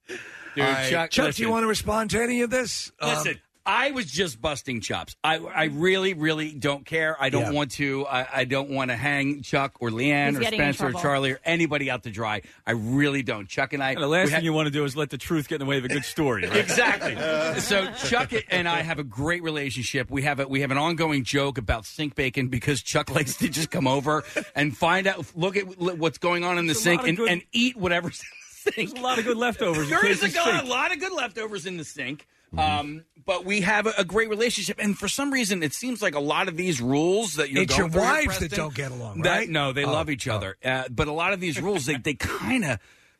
[0.07, 0.19] Dude,
[0.57, 0.89] right.
[0.89, 2.91] Chuck, Chuck, do you want to respond to any of this?
[2.99, 5.15] Um, Listen, I was just busting chops.
[5.23, 7.15] I, I really, really don't care.
[7.19, 7.51] I don't Yeah.
[7.51, 8.07] want to.
[8.07, 10.93] I, I don't want to hang Chuck or Leanne He's or Spencer or.
[10.93, 12.41] Charlie or anybody out to dry.
[12.65, 13.47] I really don't.
[13.47, 13.93] Chuck and I.
[13.93, 15.59] the last we had- thing you want to do is let the truth get in
[15.59, 16.47] the way of a good story.
[16.47, 16.55] Right?
[16.71, 17.15] Exactly.
[17.61, 20.09] so Chuck and I have a great relationship.
[20.09, 23.47] We have a, we have an ongoing joke about sink bacon because Chuck likes to
[23.49, 24.23] just come over
[24.55, 27.43] and find out, look at what's going on in the There's sink and, good- and
[27.51, 28.25] eat whatever's in
[28.65, 28.99] the There's sink.
[28.99, 29.83] a lot of good leftovers.
[29.83, 32.27] in There is a, Casey's go- a lot of good leftovers in the sink.
[32.55, 32.79] Mm-hmm.
[32.79, 36.15] Um, but we have a, a great relationship, and for some reason, it seems like
[36.15, 39.29] a lot of these rules that you're It's your wives that don't get along, that-
[39.37, 39.49] right?
[39.49, 40.57] no, they Oh, love each other.
[40.63, 42.79] Uh, but a lot of these rules, they they kind of,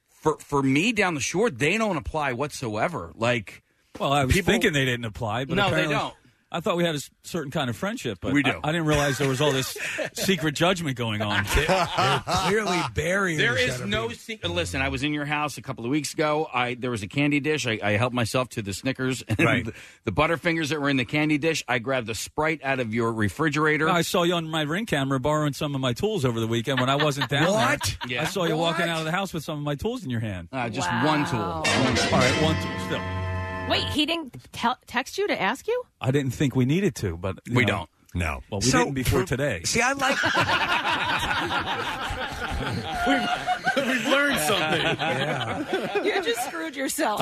[0.09, 3.11] for for me down the shore, they don't apply whatsoever.
[3.15, 3.63] Like,
[3.99, 6.13] Well, I was People- thinking they didn't apply, but No, they don't.
[6.53, 8.59] I thought we had a certain kind of friendship, but We do.
[8.63, 9.77] I, didn't realize there was all this
[10.13, 11.45] secret judgment going on.
[11.45, 13.37] clearly barriers.
[13.39, 14.51] There that is are no secret.
[14.51, 16.47] Listen, I was in your house a couple of weeks ago.
[16.53, 17.65] I there was a candy dish.
[17.67, 19.65] I, I helped myself to the Snickers and Right.
[19.65, 19.73] the,
[20.05, 21.63] the Butterfingers that were in the candy dish.
[21.67, 23.89] I grabbed the Sprite out of your refrigerator.
[23.89, 26.79] I saw you on my ring camera borrowing some of my tools over the weekend
[26.79, 27.97] when I wasn't down What?
[28.07, 28.11] there.
[28.17, 28.21] Yeah.
[28.23, 30.19] I saw you walking out of the house with some of my tools in your
[30.19, 30.49] hand.
[30.51, 31.05] Uh, just Wow.
[31.07, 31.39] one tool.
[31.39, 33.30] All right, one tool still.
[33.71, 35.83] Wait, he didn't te- text you to ask you?
[35.99, 37.89] I didn't think we needed to, but We know, don't.
[38.13, 38.41] No.
[38.51, 39.61] Well, we So, didn't before for- today.
[39.63, 40.17] See, I like.
[43.87, 46.05] We've learned something.
[46.05, 47.19] You just screwed yourself.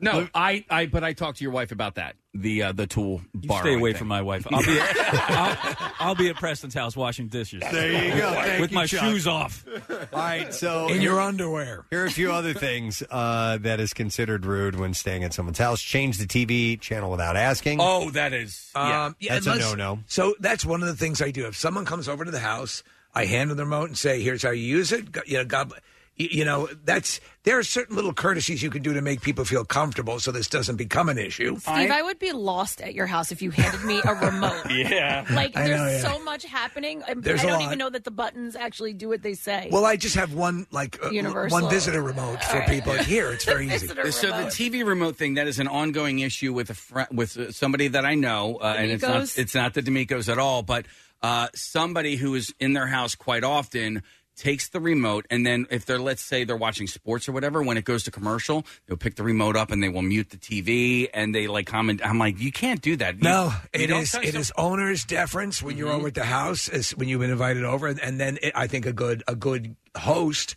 [0.00, 2.16] No, I, I, but I talked to your wife about that.
[2.34, 3.98] The uh, the tool You borrowing stay away thing.
[4.00, 4.44] from my wife.
[4.52, 4.96] I'll be, at,
[5.30, 7.62] I'll, I'll be at Preston's house washing dishes.
[7.70, 8.32] There you go.
[8.32, 9.00] Thank with you, my Chuck.
[9.04, 9.64] shoes off.
[9.88, 10.52] All right.
[10.52, 11.84] So in your underwear.
[11.90, 15.58] Here are a few other things uh, that is considered rude when staying at someone's
[15.58, 15.80] house.
[15.80, 17.78] Change the TV channel without asking.
[17.80, 18.70] Oh, that is.
[18.74, 19.04] Yeah.
[19.06, 20.00] Um, yeah, That's a unless- no-no.
[20.08, 21.46] So that's one of the things I do.
[21.46, 22.82] If someone comes over to the house,
[23.14, 25.44] I hand them the remote and say, "Here's how you use it." Go- You know,
[25.44, 25.72] God,
[26.16, 29.44] you you know, that's there are certain little courtesies you can do to make people
[29.44, 31.58] feel comfortable, so this doesn't become an issue.
[31.58, 34.62] Steve, I, would be lost at your house if you handed me a remote.
[34.70, 35.26] yeah.
[35.30, 35.98] Like, I there's know, yeah.
[36.14, 37.02] so much happening.
[37.06, 37.66] I, There's I a don't lot.
[37.66, 39.68] even know that the buttons actually do what they say.
[39.70, 41.60] Well, I just have one like uh, Universal.
[41.60, 43.30] one visitor remote for people here.
[43.32, 43.86] It's very easy.
[43.88, 44.44] Visitor So the.
[44.46, 48.06] TV remote thing that is an ongoing issue with a friend with uh, somebody that
[48.06, 49.38] I know, uh, and it's not D'Amicos?
[49.38, 50.86] it's not the D'Amicos at all, but
[51.24, 54.02] uh, somebody who is in their house quite often
[54.36, 57.76] takes the remote and then if they're let's say they're watching sports or whatever when
[57.76, 61.08] it goes to commercial they'll pick the remote up and they will mute the tv
[61.14, 62.00] and they like comment.
[62.04, 63.14] I'm like you can't do that.
[63.14, 66.14] You- No, you it don't is touch it is owner's deference when you're over at
[66.14, 68.92] the house, is when you've been invited over, and, and then it, I think a
[68.92, 70.56] good a good host,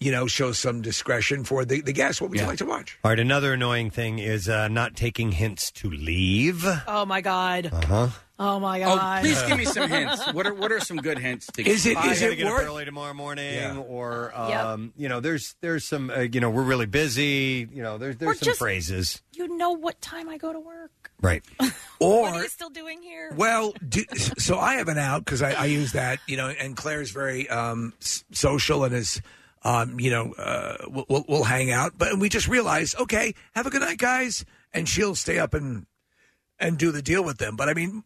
[0.00, 2.20] you know, shows some discretion for the, the guests.
[2.20, 2.48] What would you Yeah.
[2.48, 2.98] like to watch?
[3.04, 3.18] All right.
[3.18, 6.64] Another annoying thing is uh, not taking hints to leave.
[6.64, 7.70] Uh oh my god.
[7.72, 8.08] Uh huh.
[8.40, 9.22] Oh my oh god.
[9.24, 11.96] please give me some hints what are what are some good hints to Is it
[11.96, 12.66] I is gotta it get up worth?
[12.66, 13.76] early tomorrow morning, Yeah.
[13.78, 14.64] or Yep.
[14.64, 17.68] um, you know, there's there's some uh, you know we're really busy.
[17.72, 19.20] You know, there's Or there's some just- phrases.
[19.34, 21.10] you know what time I go to work.
[21.20, 21.42] Right.
[21.98, 23.32] What Or are you still doing here?
[23.36, 24.04] Well, do,
[24.38, 27.48] so I have an out because I, I use that, you know, and Claire's very
[27.48, 29.20] um, s- social and is,
[29.62, 30.76] um, you know, uh,
[31.08, 31.92] we'll, we'll, hang out.
[31.96, 35.86] But we just realized, okay, have a good night, guys, and she'll stay up and
[36.58, 37.56] and do the deal with them.
[37.56, 38.04] But I mean,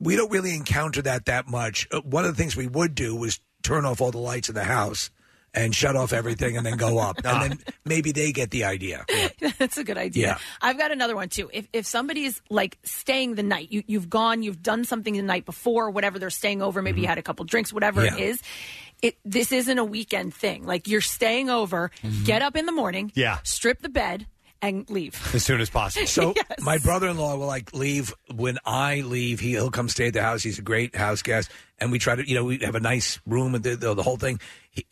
[0.00, 1.88] we don't really encounter that that much.
[1.90, 4.54] Uh, one of the things we would do was turn off all the lights in
[4.54, 5.10] the house
[5.54, 9.06] and shut off everything and then go up, and then maybe they get the idea.
[9.58, 10.26] That's a good idea.
[10.26, 10.38] Yeah.
[10.60, 11.48] I've got another one too.
[11.52, 15.46] If if somebody's like staying the night, you you've gone, you've done something the night
[15.46, 18.18] before, whatever they're staying over, maybe you had a couple drinks, whatever Mm-hmm.
[18.18, 18.24] Yeah.
[18.24, 18.42] it is.
[19.02, 20.64] It this isn't a weekend thing.
[20.64, 22.24] Like you're staying over, Mm-hmm.
[22.24, 23.38] get up in the morning, Yeah.
[23.44, 24.26] strip the bed,
[24.62, 25.14] and leave.
[25.34, 26.06] As soon as possible.
[26.18, 26.60] So Yes.
[26.60, 29.38] my brother-in-law will like leave when I leave.
[29.40, 30.42] He, he'll come stay at the house.
[30.42, 33.20] He's a great house guest, and we try to, you know, we have a nice
[33.26, 34.40] room and the, the, the whole thing.
[34.70, 34.86] He,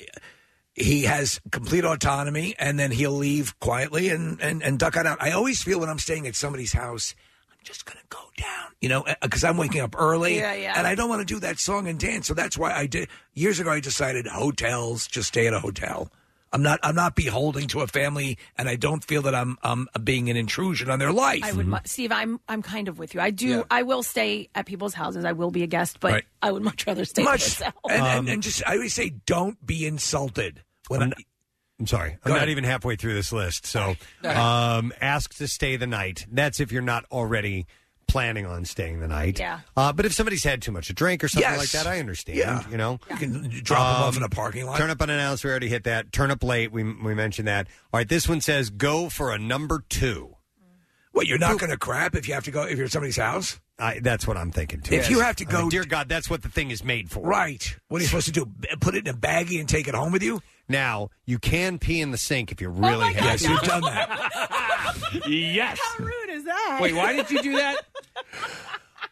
[0.75, 5.17] he has complete autonomy, and then he'll leave quietly and and and duck out.
[5.23, 7.15] I always feel when I'm staying at somebody's house.
[7.65, 10.75] I'm Just gonna go down, you know, eh, because I'm waking up early, Yeah, yeah.
[10.77, 12.27] and I don't want to do that song and dance.
[12.27, 13.71] So that's why I did years ago.
[13.71, 16.11] I decided hotels, just stay at a hotel.
[16.53, 16.79] I'm not.
[16.83, 19.57] I'm not beholden to a family, and I don't feel that I'm.
[19.63, 21.41] I'm being an intrusion on their life.
[21.43, 21.87] I would, mu- mm-hmm.
[21.87, 22.13] Steve.
[22.13, 23.21] I'm I'm kind of with you.
[23.23, 23.65] I do.
[23.71, 25.25] I will stay at people's houses.
[25.25, 26.25] I will be a guest, but Right.
[26.43, 28.09] I would much rather stay much, at and, myself.
[28.09, 30.63] and, um, and just I always say, don't be insulted.
[30.89, 31.13] When I,
[31.81, 32.19] I'm sorry.
[32.25, 33.67] I'm Go not even halfway through this list.
[33.67, 36.27] So, um, ask to stay the night.
[36.31, 37.67] That's if you're not already
[38.07, 39.39] planning on staying the night.
[39.39, 39.61] Yeah.
[39.77, 41.59] Uh, but if somebody's had too much to drink or something Yes.
[41.59, 42.39] like that, I understand.
[42.39, 42.63] Yeah.
[42.71, 44.77] You know, You can drop them off Um, in a parking lot.
[44.79, 45.43] Turn up unannounced.
[45.43, 46.13] We already hit that.
[46.13, 46.71] Turn up late.
[46.71, 47.67] We we mentioned that.
[47.93, 48.09] All right.
[48.09, 50.37] This one says go for a number two.
[51.13, 53.17] What you're not going to crap if you have to go if you're at somebody's
[53.17, 53.59] house?
[53.79, 54.95] I, that's what I'm thinking too.
[54.97, 57.11] If you have to I mean, go- dear God, that's what the thing is made
[57.11, 57.21] for.
[57.21, 57.77] Right.
[57.89, 58.47] What are you supposed to do?
[58.47, 60.43] B- Put it in a baggie and take it home with you?
[60.69, 63.25] Now you can pee in the sink if you Oh really have.
[63.25, 63.51] Yes, to.
[63.51, 65.23] you've done that.
[65.29, 65.79] yes.
[65.99, 66.79] How rude is that?
[66.81, 67.83] Wait, why did you do that?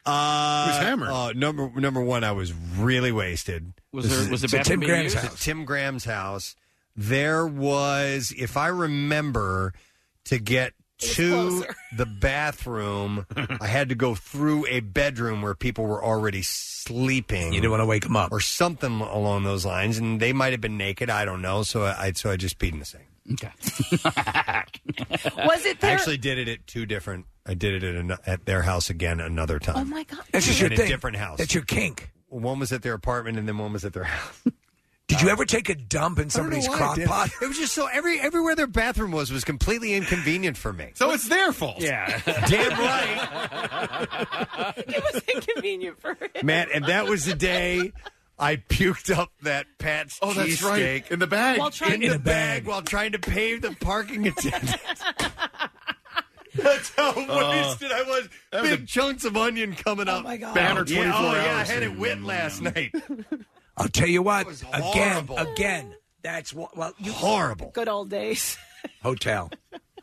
[0.05, 1.11] Uh, Who's hammered?
[1.11, 3.73] uh, number number one, I was really wasted.
[3.93, 5.25] Was This there is- was the So bathroom Tim being Graham's used?
[5.27, 5.45] house.
[5.45, 6.57] Tim Graham's house.
[6.97, 9.73] There was, if I remember,
[10.25, 10.73] to get
[11.15, 11.65] to
[11.97, 13.27] the bathroom,
[13.61, 17.53] I had to go through a bedroom where people were already sleeping.
[17.53, 18.33] You didn't want to wake them up.
[18.33, 21.11] or something along those lines, and they might have been naked.
[21.11, 21.63] I don't know.
[21.63, 23.05] So I so I just peed in the sink.
[23.33, 23.51] Okay.
[25.37, 25.91] Was it I there?
[25.93, 27.27] actually did it at two different.
[27.47, 29.77] I did it at, an, at their house again another oh time.
[29.77, 30.21] oh my god!
[30.33, 30.89] That's just At your a thing.
[30.89, 31.39] different house.
[31.39, 32.11] That's your kink.
[32.29, 34.43] One was at their apartment, and then one was at their house.
[35.13, 37.09] Did you ever take a dump in I don't know somebody's why I crock did.
[37.09, 37.31] pot?
[37.43, 40.91] It was just so every everywhere their bathroom was was completely inconvenient for me.
[40.95, 41.81] So it's their fault.
[41.81, 42.21] Yeah.
[42.49, 46.31] Damn right, it was inconvenient for him.
[46.45, 46.69] man.
[46.73, 47.93] And that was the day
[48.39, 51.05] I puked up that Pat's Oh, that's right.
[51.05, 51.59] cheesesteak In the bag.
[51.59, 52.67] While trying in In the a bag bag.
[52.69, 54.77] while trying to pay the parking attendant.
[56.55, 58.29] That's how uh, wasted I was.
[58.51, 60.21] that was Big chunks of onion coming oh up.
[60.21, 60.55] Oh my God.
[60.55, 62.95] Banner Yeah, 24 oh yeah, I had it wet last night.
[63.77, 64.47] I'll tell you what.
[64.73, 65.39] Again, horrible.
[65.39, 65.95] again.
[66.23, 66.77] That's what.
[66.77, 67.71] Well, you Horrible.
[67.75, 68.57] Good old days.
[69.03, 69.51] hotel,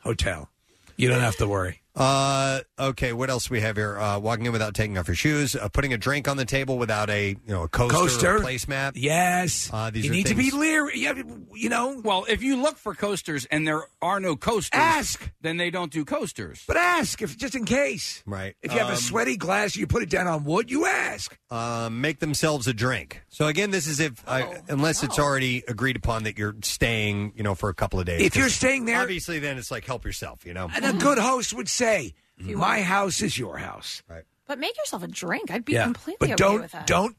[0.02, 0.50] hotel.
[0.96, 1.80] You don't have to worry.
[1.96, 3.98] Uh, okay, what else we have here?
[3.98, 6.78] Uh, walking in without taking off your shoes, uh, putting a drink on the table
[6.78, 8.36] without a you know a coaster, Coaster.
[8.36, 8.92] or placemat.
[8.94, 9.68] Yes.
[9.72, 10.98] Uh, these you are need to be things- leery.
[11.00, 15.30] You, you know, Well, if you look for coasters and there are no coasters, Ask.
[15.40, 16.62] then they don't do coasters.
[16.66, 18.22] but ask if just in case.
[18.24, 18.54] Right.
[18.62, 20.70] If you have Um, a sweaty glass, you put it down on wood.
[20.70, 21.36] You ask.
[21.50, 23.20] uh, make themselves a drink.
[23.28, 27.42] So again, this is if I, unless it's already agreed upon that you're staying, you
[27.42, 28.22] know, for a couple of days.
[28.22, 30.46] If you're staying there- obviously, then it's like help yourself.
[30.46, 30.70] You know.
[30.72, 31.89] And a good host would say,
[32.38, 34.24] "My house is your house." Right.
[34.46, 35.50] But make yourself a drink.
[35.50, 35.84] I'd be Yeah.
[35.84, 36.86] completely But okay don't with that.
[36.86, 37.16] don't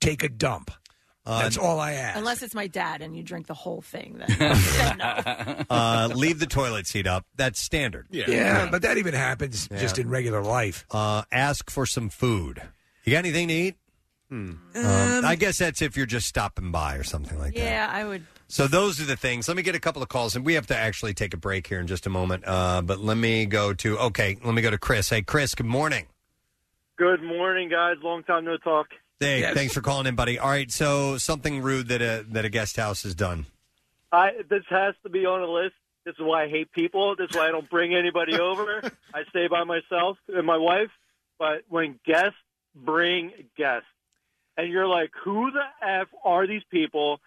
[0.00, 0.70] take a dump.
[1.26, 2.18] That's all I ask.
[2.18, 5.64] Unless it's my dad and you drink the whole thing, then, then no.
[5.70, 7.24] Uh, leave the toilet seat up.
[7.34, 8.06] That's standard.
[8.10, 8.24] Yeah.
[8.28, 10.84] yeah, but that even happens just in regular life.
[10.90, 12.60] Uh, ask for some food.
[13.04, 13.76] You got anything to eat?
[14.34, 14.60] Um,
[15.24, 17.60] I guess that's if you're just stopping by or something like that.
[17.60, 18.24] Yeah, I would.
[18.48, 19.48] So those are the things.
[19.48, 21.66] Let me get a couple of calls, and we have to actually take a break
[21.66, 22.44] here in just a moment.
[22.46, 24.36] Uh, but let me go to okay.
[24.44, 25.08] Let me go to Chris.
[25.08, 25.54] Hey, Chris.
[25.54, 26.06] Good morning.
[26.96, 27.96] Good morning, guys.
[28.02, 28.88] Long time no talk.
[29.20, 29.54] Hey, Yes.
[29.54, 30.38] thanks for calling in, buddy.
[30.38, 30.70] All right.
[30.70, 33.46] So something rude that a that a guest house has done.
[34.12, 35.74] I this has to be on a list.
[36.04, 37.16] This is why I hate people.
[37.16, 38.82] This is why I don't bring anybody over.
[39.14, 40.90] I stay by myself and my wife.
[41.38, 42.36] But when guests
[42.76, 43.88] bring guests,
[44.56, 47.20] and you're like, who the f are these people?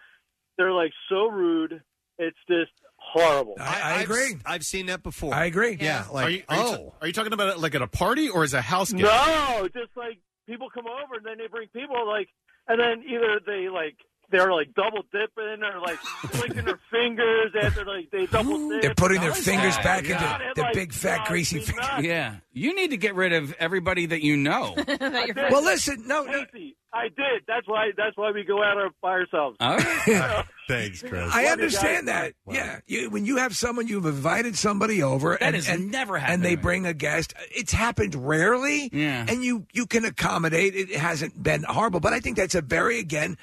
[0.56, 1.82] They're like so rude.
[2.18, 3.54] It's just horrible.
[3.60, 4.34] I, I I've agree.
[4.34, 5.34] s- I've seen that before.
[5.34, 5.76] I agree.
[5.80, 6.06] Yeah.
[6.12, 6.76] Like are you, are, you oh.
[6.76, 9.02] ta- are you talking about it like at a party or as a house guest?
[9.02, 12.28] No, just like people come over and then they bring people like,
[12.66, 13.96] and then either they like
[14.30, 18.82] they're like double dipping or like flicking their fingers after like they double dip.
[18.82, 21.28] They're putting their fingers oh God, back God, into it, their like, big, fat, drives
[21.28, 21.86] greasy me fingers.
[22.00, 22.36] Yeah.
[22.52, 24.74] You need to get rid of everybody that you know.
[24.86, 25.50] that you're.
[25.50, 27.42] Well, listen, no, no, Casey, I did.
[27.46, 27.90] That's why.
[27.96, 29.56] That's why we go out by ourselves.
[29.60, 30.44] All right.
[30.68, 31.30] Thanks, Chris.
[31.32, 32.32] I Love understand guys.
[32.46, 32.54] that.
[32.54, 36.16] Yeah, you, when you have someone, you've invited somebody over, That and, has and never
[36.16, 37.34] and they bring a guest.
[37.50, 39.26] It's happened rarely, Yeah.
[39.28, 40.74] and you you can accommodate.
[40.74, 43.36] It hasn't been horrible, but I think that's a very again,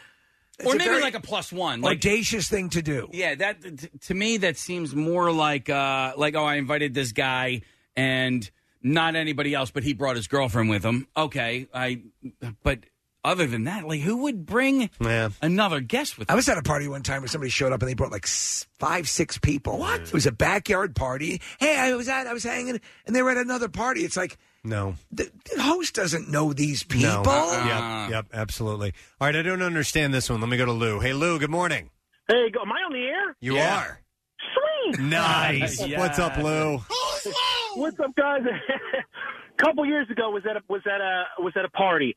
[0.58, 1.82] that's or maybe very like a plus one.
[1.82, 3.10] Like audacious thing to do.
[3.14, 7.12] Yeah, that t- to me that seems more like uh like oh I invited this
[7.12, 7.62] guy
[7.96, 8.50] and
[8.82, 11.08] not anybody else, but he brought his girlfriend with him.
[11.18, 12.02] Okay, I
[12.64, 12.80] but
[13.26, 15.30] other than that, like who would bring Yeah.
[15.42, 17.90] another guest with I was at a party one time where somebody showed up and
[17.90, 19.80] they brought like s- five, six people.
[19.80, 20.02] What?
[20.02, 21.42] It was a backyard party.
[21.60, 24.02] Hey, I was at, I was hanging, and they were at another party.
[24.06, 24.96] It's like No.
[25.12, 27.24] the, the host doesn't know these people.
[27.24, 28.06] No.
[28.06, 28.12] Yep.
[28.12, 28.26] Yep.
[28.34, 28.94] Absolutely.
[29.20, 29.36] All right.
[29.36, 30.40] I don't understand this one.
[30.40, 31.00] Let me go to Lou.
[31.00, 31.38] Hey, Lou.
[31.40, 31.90] Good morning.
[32.28, 33.36] Hey, go, am I on the air?
[33.42, 33.78] You Yeah.
[33.80, 34.00] are.
[34.94, 35.00] Sweet.
[35.00, 35.86] Nice.
[35.86, 36.00] Yeah.
[36.00, 36.80] What's up, Lou?
[37.76, 38.42] What's up, guys?
[38.46, 42.16] a couple years ago, was at a was at a was at a party.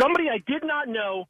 [0.00, 1.26] Somebody I did not know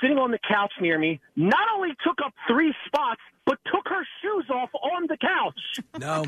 [0.00, 1.20] sitting on the couch near me.
[1.36, 5.58] Not only took up three spots, but took her shoes off on the couch.
[5.98, 6.24] No,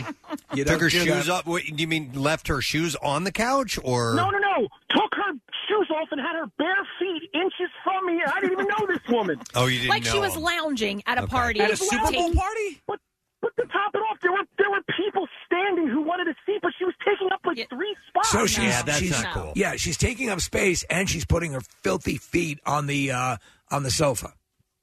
[0.55, 1.29] you Took her do shoes that.
[1.33, 1.47] off.
[1.47, 4.15] What, do you mean left her shoes on the couch or?
[4.15, 4.69] No, no, no.
[4.91, 5.33] Took her
[5.69, 8.21] shoes off and had her bare feet inches from me.
[8.27, 9.41] I didn't even know this woman.
[9.55, 10.13] Oh, you didn't like know.
[10.13, 11.31] she was lounging at a Okay.
[11.31, 11.61] party.
[11.61, 12.81] At a Super Bowl party?
[12.87, 12.99] But
[13.41, 16.37] but to top it off, there were there were people standing who wanted to see,
[16.37, 16.42] but
[16.83, 18.31] she was taking up a like three spots.
[18.31, 19.53] So she's she's cool.
[19.55, 23.37] Yeah, she's taking up space and she's putting her filthy feet on the uh,
[23.71, 24.33] on the sofa.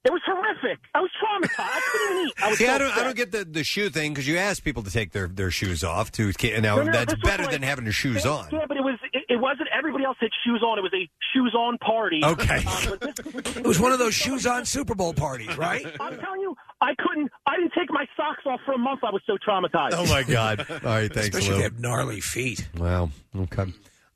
[0.02, 0.78] It was horrific.
[0.94, 1.58] I was traumatized.
[1.58, 2.32] I couldn't even eat.
[2.42, 3.04] I was See, so I don't, I upset.
[3.04, 5.84] don't get the, the shoe thing because you ask people to take their, their shoes
[5.84, 6.10] off.
[6.12, 6.32] To
[6.62, 8.48] now, No, no, that's this was better like- than having their shoes on.
[8.50, 10.78] Yeah, but it was it, it wasn't everybody else had shoes on.
[10.78, 12.22] It was a shoes on party.
[12.24, 12.64] Okay.
[12.64, 15.84] Um, this, It was one of those shoes on Super Bowl parties, right?
[16.00, 17.30] I'm telling you, I couldn't.
[17.46, 19.00] I didn't take my socks off for a month.
[19.04, 19.90] I was so traumatized.
[19.92, 20.60] Oh my God!
[20.70, 21.56] All right, thanks, Especially if Lou.
[21.58, 22.68] they have gnarly feet.
[22.76, 23.10] Wow.
[23.36, 23.66] Okay.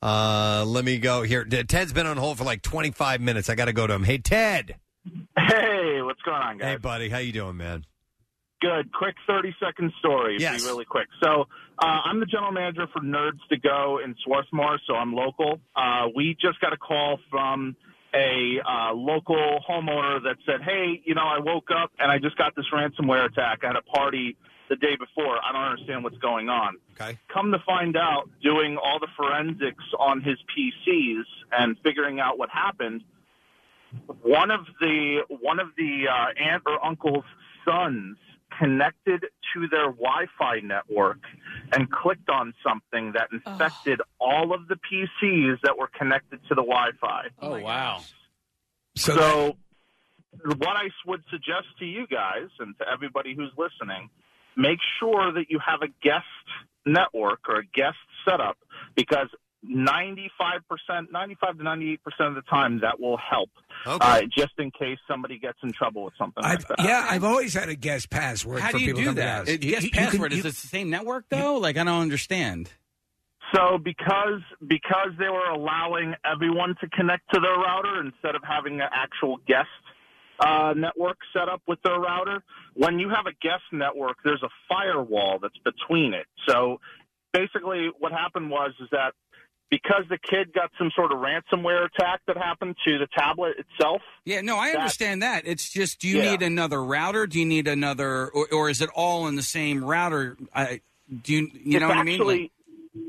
[0.03, 1.45] Uh, let me go here.
[1.45, 3.49] Ted's been on hold for like 25 minutes.
[3.49, 4.05] I got to go to him.
[4.05, 4.77] Hey, Ted.
[5.39, 6.69] Hey, what's going on, guys?
[6.73, 7.09] Hey, buddy.
[7.09, 7.85] How you doing, man?
[8.61, 8.93] Good.
[8.93, 10.37] Quick 30 second story.
[10.39, 10.63] Yes.
[10.63, 11.09] Be really quick.
[11.23, 11.45] So,
[11.79, 15.61] uh, I'm the general manager for Nerds to Go in Swarthmore, so I'm local.
[15.75, 17.75] Uh, we just got a call from
[18.15, 22.37] a uh, local homeowner that said, Hey, you know, I woke up and I just
[22.37, 23.61] got this ransomware attack.
[23.63, 24.37] I had a party
[24.69, 25.39] the day before.
[25.45, 26.77] I don't understand what's going on.
[26.95, 27.19] Okay.
[27.33, 32.51] Come to find out, doing all the forensics on his PCs and figuring out what
[32.51, 33.03] happened,
[34.23, 37.25] one of the one of the uh, aunt or uncle's
[37.65, 38.17] sons
[38.59, 41.19] connected to their Wi-Fi network
[41.75, 46.63] and clicked on something that infected all of the PCs that were connected to the
[46.63, 47.27] Wi-Fi.
[47.41, 48.01] Oh, oh wow.
[48.97, 49.57] So,
[50.45, 54.11] what I would suggest to you guys and to everybody who's listening,
[54.57, 56.25] make sure that you have a guest
[56.87, 58.59] network or a guest setup
[58.95, 59.29] because
[59.69, 63.51] 95%, 95 to 98% of the time that will help.
[63.87, 66.81] Uh, just in case somebody gets in trouble with something I've, like that.
[66.85, 68.61] yeah, I've always had a guest password.
[68.61, 69.41] How for do you people do that?
[69.43, 69.49] ask.
[69.51, 70.33] It, You- guess you- you can- password.
[70.33, 71.57] you- Is it the same network though?
[71.59, 72.71] Like I don't understand.
[73.55, 78.81] So because because they were allowing everyone to connect to their router instead of having
[78.81, 79.69] an actual guest
[80.41, 82.43] uh, network set up with their router,
[82.75, 86.27] when you have a guest network, there's a firewall that's between it.
[86.49, 86.81] So
[87.33, 89.13] basically, what happened was is that
[89.75, 94.03] because the kid got some sort of ransomware attack that happened to the tablet itself.
[94.25, 95.47] Yeah, no, I that- understand that.
[95.47, 96.31] It's just, do you Yeah.
[96.33, 97.27] need another router?
[97.27, 100.37] Do you need another, or, or is it all in the same router?
[100.55, 100.81] I,
[101.23, 102.21] do you, you know it's what I mean?
[102.21, 102.51] actually, Like-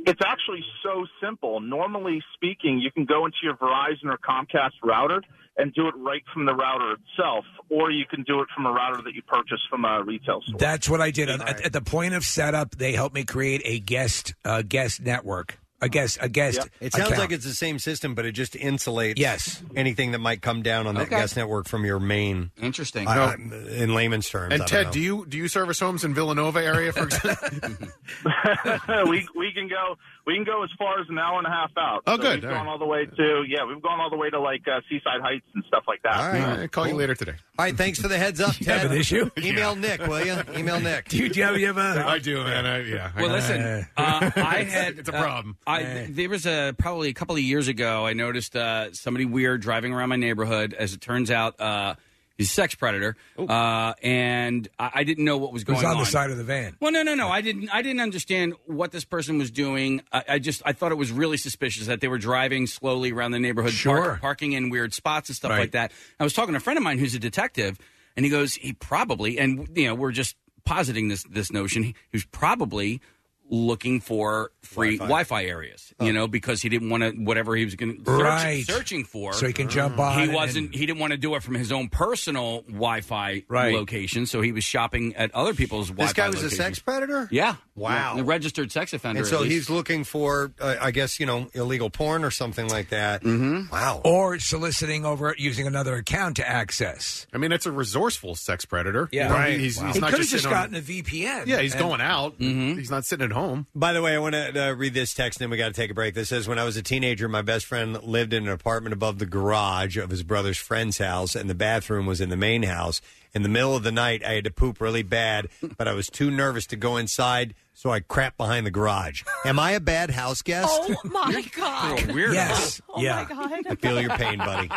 [0.07, 1.59] It's actually so simple.
[1.59, 5.21] Normally speaking, you can go into your Verizon or Comcast router
[5.57, 8.71] and do it right from the router itself, or you can do it from a
[8.71, 10.57] router that you purchase from a retail store.
[10.57, 11.29] That's what I did.
[11.29, 15.59] At, at the point of setup, they helped me create a guest uh, guest network.
[15.81, 16.67] A guest a guest.
[16.79, 17.19] It sounds account.
[17.19, 19.61] like it's the same system, but it just insulates Yes.
[19.75, 21.17] anything that might come down on that Okay.
[21.17, 22.51] guest network from your main.
[22.61, 23.07] Interesting.
[23.07, 24.53] I- I- in layman's terms.
[24.53, 24.91] And I don't Ted, know.
[24.93, 27.49] do you do you service homes in Villanova area, for example?
[29.09, 31.71] we we can go we can go as far as an hour and a half
[31.77, 32.01] out.
[32.07, 32.41] Oh, So good.
[32.41, 32.71] We've All gone right.
[32.71, 35.45] all the way to yeah, we've gone all the way to like uh, Seaside Heights
[35.53, 36.15] and stuff like that.
[36.15, 36.59] All right.
[36.61, 37.33] I'll call you later today.
[37.57, 38.81] All right, thanks for the heads up, You Ted.
[38.81, 39.29] have an issue?
[39.37, 40.37] Email Nick, will you?
[40.57, 41.07] Email Nick.
[41.09, 42.05] Do you, do you have, you have a?
[42.07, 42.65] I do, man.
[42.65, 43.11] I, yeah.
[43.15, 43.61] Well, listen,
[43.97, 45.57] uh, I had it's a uh, problem.
[45.67, 48.05] I, there was a probably a couple of years ago.
[48.05, 50.73] I noticed uh, somebody weird driving around my neighborhood.
[50.73, 51.95] As it turns out, uh,
[52.37, 55.97] he's a sex predator, uh, and I, I didn't know what was going was on
[55.97, 56.75] the side of the van.
[56.79, 57.29] Well, no, no, no.
[57.29, 57.69] I didn't.
[57.73, 60.01] I didn't understand what this person was doing.
[60.11, 63.31] I, I just I thought it was really suspicious that they were driving slowly around
[63.31, 64.17] the neighborhood, park- Sure.
[64.21, 65.59] parking in weird spots and stuff Right.
[65.59, 65.91] like that.
[66.19, 67.77] I was talking to a friend of mine who's a detective,
[68.15, 71.83] and he goes, he probably, and you know, we're just positing this this notion.
[71.83, 73.01] He was probably
[73.49, 77.75] looking for free Wi-Fi, areas, you know, because he didn't want to whatever he was
[77.75, 78.65] going to Right.
[78.65, 80.73] searching for, So he can jump on He and- wasn't.
[80.75, 83.73] He didn't want to do it from his own personal Wi-Fi Right.
[83.73, 86.05] location, so he was shopping at other people's Wi-Fi.
[86.07, 86.57] This guy was a locations.
[86.57, 87.27] sex predator?
[87.31, 87.55] Yeah.
[87.75, 88.15] Wow.
[88.17, 89.19] A registered sex offender.
[89.19, 89.53] And so at least.
[89.53, 93.21] he's looking for, uh, I guess, you know, illegal porn or something like that.
[93.23, 93.69] Mm-hmm.
[93.71, 94.01] Wow.
[94.03, 97.27] Or soliciting over using another account to access.
[97.33, 99.07] I mean, it's a resourceful sex predator.
[99.11, 99.23] Yeah.
[99.23, 99.59] You know, Right.
[99.59, 99.85] He's, Wow.
[99.87, 101.47] he's He not could've just just sitting on- gotten a VPN.
[101.47, 102.39] Yeah, he's And- going out.
[102.39, 102.77] Mm-hmm.
[102.77, 103.67] He's not sitting at home.
[103.75, 105.73] By the way, I want to uh, read this text, and then we got to
[105.73, 106.15] take a break.
[106.15, 109.19] This says, "When I was a teenager, my best friend lived in an apartment above
[109.19, 113.01] the garage of his brother's friend's house, and the bathroom was in the main house.
[113.33, 116.07] In the middle of the night, I had to poop really bad, but I was
[116.07, 119.23] too nervous to go inside, so I crapped behind the garage.
[119.45, 120.69] Am I a bad house guest?
[120.71, 121.99] Oh my god!
[121.99, 122.33] weirdo.
[122.33, 122.81] Yes.
[122.89, 123.25] Oh yeah.
[123.29, 123.67] my god!
[123.69, 124.69] I feel your pain, buddy.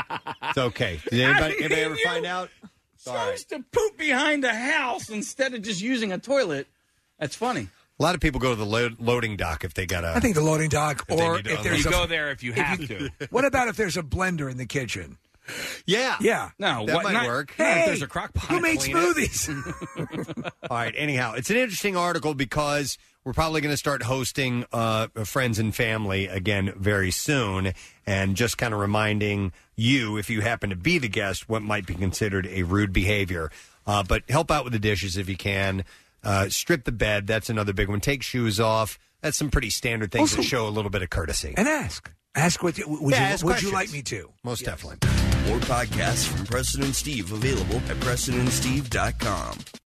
[0.42, 0.98] It's okay.
[1.08, 2.50] Did anybody, anybody ever find out?
[2.96, 6.66] supposed to poop behind a house instead of just using a toilet.
[7.18, 7.68] That's funny.
[7.98, 10.10] A lot of people go to the lo- loading dock if they got a.
[10.14, 12.06] I think the loading dock, If they or need to if there's You a, go
[12.06, 13.10] there if you have to.
[13.30, 15.18] What about if there's a blender in the kitchen?
[15.86, 16.16] Yeah.
[16.20, 16.50] Yeah.
[16.58, 17.54] No, That what, might not- work.
[17.58, 18.50] not Hey, if there's a crock pot.
[18.50, 19.30] Who made clean it.
[19.30, 20.50] smoothies?
[20.70, 20.94] All right.
[20.96, 25.74] Anyhow, it's an interesting article because we're probably going to start hosting uh, friends and
[25.74, 27.72] family again very soon,
[28.06, 31.86] and just kind of reminding you, if you happen to be the guest, what might
[31.86, 33.50] be considered a rude behavior.
[33.86, 35.84] Uh, but help out with the dishes if you can.
[36.28, 37.26] Uh, strip the bed.
[37.26, 38.00] That's another big one.
[38.00, 38.98] Take shoes off.
[39.22, 41.54] That's some pretty standard things that show a little bit of courtesy.
[41.56, 42.12] And ask.
[42.34, 43.72] Ask what would, Yeah, you, ask would you questions.
[43.72, 44.30] like me to?
[44.44, 44.98] Most definitely.
[45.48, 49.78] More podcasts from Preston and Steve available at PrestonandSteve.com.